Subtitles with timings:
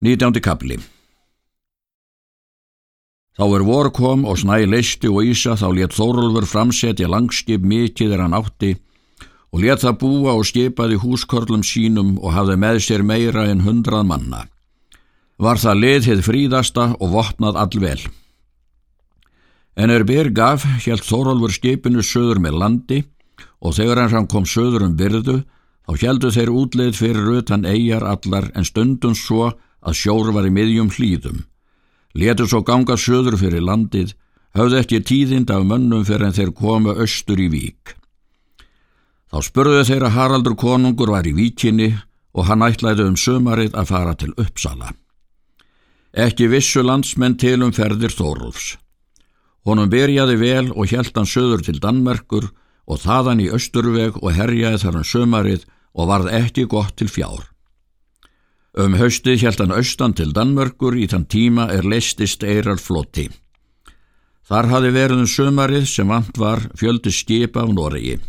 [0.00, 0.78] Nítjándi kapli
[3.36, 8.14] Þá er vor kom og snæ leisti og ísa þá let Þórólfur framsetja langskip mikið
[8.16, 8.70] er hann átti
[9.52, 14.08] og let það búa og skipaði húskörlum sínum og hafði með sér meira en hundrað
[14.08, 14.42] manna.
[15.36, 18.00] Var það lið hitt fríðasta og vopnað allvel.
[19.76, 23.02] En er byr gaf hjælt Þórólfur skipinu söður með landi
[23.60, 25.42] og þegar hann kom söður um byrðu
[25.84, 30.52] þá hjældu þeir útleið fyrir utan eigjar allar en stundum svo að sjór var í
[30.54, 31.44] miðjum hlýðum.
[32.14, 34.14] Letu svo ganga söður fyrir landið,
[34.56, 37.94] höfðu ekki tíðind af mönnum fyrir en þeir komu östur í vík.
[39.30, 41.92] Þá spurðu þeir að Haraldur konungur var í víkinni
[42.34, 44.90] og hann ætlaði um sömarið að fara til Uppsala.
[46.10, 48.74] Ekki vissu landsmenn til um ferðir Þórulfs.
[49.66, 52.48] Honum berjaði vel og hjælt hann söður til Danmerkur
[52.90, 57.46] og þaðan í Östurveg og herjaði þar um sömarið og varð ekki gott til fjár.
[58.78, 63.26] Um haustið hjælt hann austan til Danmörkur í þann tíma er leistist eirar flotti.
[64.46, 68.20] Þar hafi verið um sömarið sem vant var fjöldi skipa á Noregi.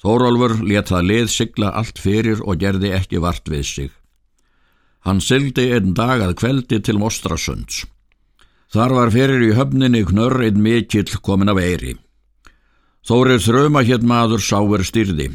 [0.00, 3.92] Þórólfur let það lið sigla allt fyrir og gerði ekki vart við sig.
[5.04, 7.84] Hann syldi einn dag að kveldi til Mostrasunds.
[8.72, 11.96] Þar var fyrir í höfninni knörr einn mikill komin af eiri.
[13.08, 15.30] Þórið þröma hétt maður sáver styrði.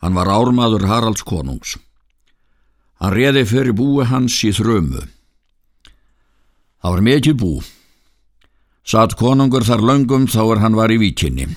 [0.00, 1.76] Hann var ármaður Haralds konungs.
[2.98, 5.04] Hann reði fyrir búi hans í þrömu.
[6.82, 7.52] Það var mikið bú.
[8.88, 11.48] Satt konungur þar löngum þá er hann var í víkinni.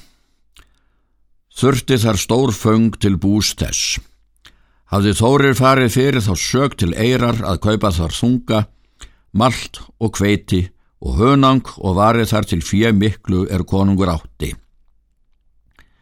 [1.57, 3.99] Þurfti þar stór föng til bús þess.
[4.91, 8.59] Hafði þórir farið fyrir þá sög til eirar að kaupa þar þunga,
[9.31, 10.65] malt og kveiti
[11.01, 14.51] og hönang og varið þar til fjö miklu er konungur átti.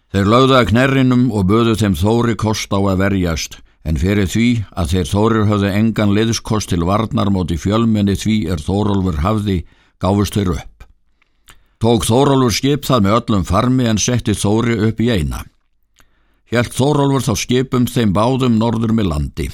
[0.09, 4.91] Þeir lögðaði knerrinum og böðu þeim þóri kost á að verjast, en fyrir því að
[4.93, 9.61] þeir þórir höfðu engan liðskost til varnar móti fjölmenni því er Þórólfur hafði
[10.01, 10.85] gáfust þeir upp.
[11.79, 15.45] Tók Þórólfur skip það með öllum farmi en setti Þóri upp í eina.
[16.51, 19.49] Hjælt Þórólfur þá skipum þeim báðum norður með landi.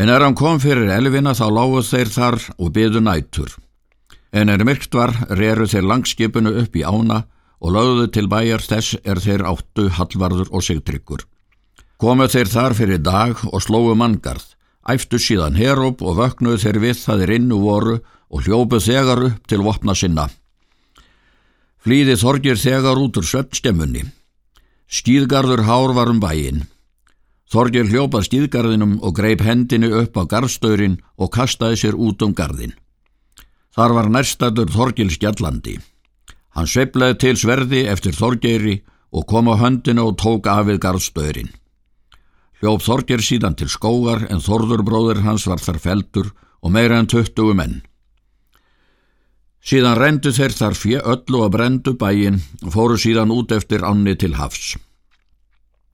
[0.00, 3.50] En er hann kom fyrir elvina þá láguð þeir þar og byðu nætur.
[4.32, 7.24] En er myrkt var, reru þeir langskipinu upp í ána
[7.60, 11.26] og lögðu til bæjar þess er þeir áttu Hallvarður og Sigtryggur.
[12.00, 14.54] Komuð þeir þar fyrir dag og slóu manngarð,
[14.88, 17.96] æftu síðan heróp og vöknuð þeir við það er innu voru
[18.32, 20.30] og hljópuð þegar upp til vopna sinna.
[21.84, 24.06] Flýði þorgir þegar út úr sveppstemmunni.
[24.88, 26.64] Skýðgarður hár var um bæin.
[27.52, 32.72] Þorgir hljópað skýðgarðinum og greip hendinu upp á garðstöyrin og kastaði sér út um garðin.
[33.76, 35.76] Þar var nærstadur Þorgil skjallandi.
[36.56, 38.80] Hann sveiflaði til sverði eftir Þorgeiri
[39.12, 41.50] og kom á höndinu og tók af við garðstöyrin.
[42.60, 46.28] Hljóf Þorger síðan til skógar en Þorðurbróður hans var þar feldur
[46.60, 47.80] og meira en töttugu menn.
[49.64, 54.16] Síðan rendu þeir þar fjö öllu að brendu bæin og fóru síðan út eftir ánni
[54.16, 54.76] til hafs.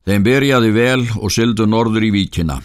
[0.07, 2.61] Þeim byrjaði vel og syldu norður í víkina.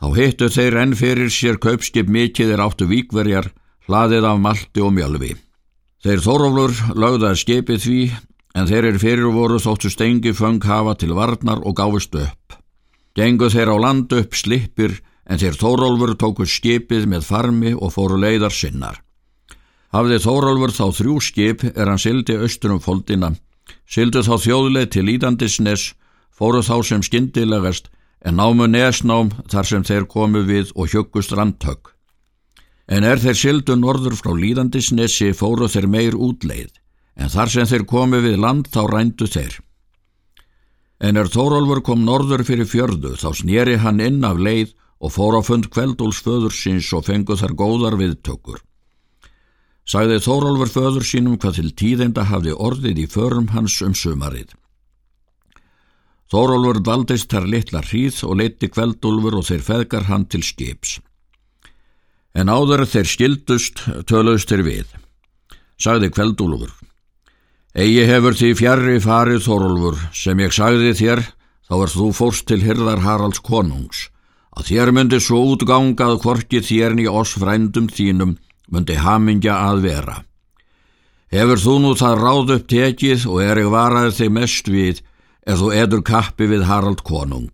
[0.00, 3.50] Þá hittu þeir enn fyrir sér kaupskip mikið er áttu víkverjar,
[3.88, 5.34] hlaðið af malti og mjölvi.
[6.04, 8.02] Þeir Þoroflur lögðaði skipið því
[8.56, 12.37] en þeir er fyrir voru þóttu stengi föng hafa til varnar og gáfust upp.
[13.18, 18.18] Gengu þeir á land upp slippir en þeir Þórólfur tóku skipið með farmi og fóru
[18.20, 19.00] leiðar sinnar.
[19.90, 23.32] Hafði Þórólfur þá þrjú skip er hann sildi austur um foldina,
[23.90, 25.86] sildu þá þjóðleið til Ídandisnes,
[26.30, 27.90] fóru þá sem skindilegast
[28.22, 31.90] en námu nesnám þar sem þeir komu við og hjöggust randhögg.
[32.88, 36.70] En er þeir sildu norður frá Líðandisnesi fóru þeir meir útleið,
[37.18, 39.58] en þar sem þeir komu við land þá rændu þeir.
[40.98, 45.38] En er Þórólfur kom norður fyrir fjörðu þá snýri hann inn af leið og fór
[45.38, 48.58] á fund kveldúls föður síns og fengu þar góðar viðtökur.
[49.88, 54.50] Sagði Þórólfur föður sínum hvað til tíðenda hafði orðið í förum hans um sumarið.
[56.28, 60.98] Þórólfur daldist þar litla hríð og leiti kveldúlfur og þeir feðgar hann til skips.
[62.34, 64.90] En áður þeir skildust töluðst þeir við.
[65.80, 66.74] Sagði kveldúlfur.
[67.76, 71.20] Egi hefur því fjarrri farið Þorólfur sem ég sagði þér
[71.68, 74.06] þá er þú fórst til hyrðar Haralds konungs
[74.56, 78.38] að þér myndi svo útgangað hvorki þérni oss frændum þínum
[78.72, 80.16] myndi hamingja að vera.
[81.28, 85.02] Hefur þú nú það ráð upp tekið og er ég varaði þig mest við
[85.44, 87.52] er þú edur kappi við Harald konung.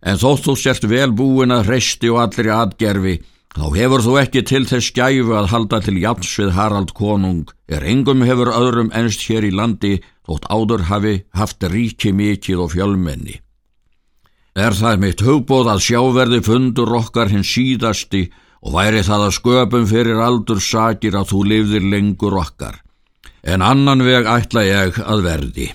[0.00, 3.18] En þótt þú sért vel búin að resti og allri aðgerfi
[3.56, 7.86] Þá hefur þú ekki til þess skæfu að halda til jafns við Harald konung, er
[7.86, 9.98] engum hefur öðrum ennst hér í landi
[10.28, 13.38] þótt áður hafi haft ríki mikið og fjölmenni.
[14.58, 18.26] Er það mitt hugbóð að sjáverði fundur okkar hins síðasti
[18.60, 22.80] og væri það að sköpum fyrir aldur sakir að þú lifðir lengur okkar.
[23.42, 25.68] En annan veg ætla ég að verði.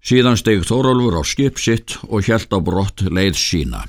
[0.00, 3.82] Síðan steg Þórólfur á skip sitt og hjælt á brott leið sína.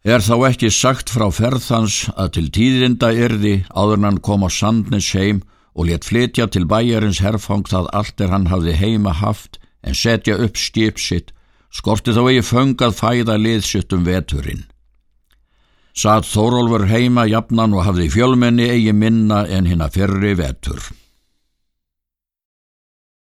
[0.00, 5.10] Er þá ekki sagt frá ferðans að til tíðinda yrði áður hann kom á Sandnes
[5.12, 5.42] heim
[5.76, 10.38] og let flytja til bæjarins herfang það allt er hann hafði heima haft en setja
[10.40, 11.34] upp skip sitt,
[11.68, 14.64] skorti þá eigi föngað fæða liðsitt um veturinn.
[15.92, 20.80] Satt Þórólfur heima jafnan og hafði fjölmenni eigi minna en hinn að fyrri vetur.